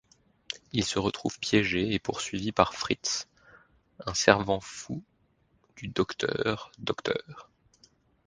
Il 0.71 0.83
se 0.83 0.97
retrouve 0.97 1.37
piégé 1.37 1.93
et 1.93 1.99
poursuivi 1.99 2.51
par 2.51 2.73
Fritz, 2.73 3.27
un 4.03 4.15
servant 4.15 4.59
fou 4.59 5.03
du 5.75 5.89
docteur 5.89 6.71
Dr. 6.79 7.47